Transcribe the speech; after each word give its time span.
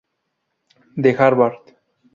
De 0.95 1.13
Harvard. 1.15 1.61